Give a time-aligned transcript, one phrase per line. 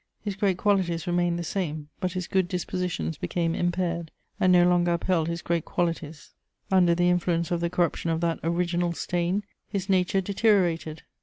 [0.19, 4.93] His great qualities remained the same, but his good dispositions became impaired and no longer
[4.93, 6.31] upheld his great qualities:
[6.71, 11.03] under the influence of the corruption of that original stain his nature deteriorated.